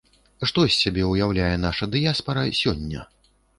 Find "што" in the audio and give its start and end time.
0.51-0.63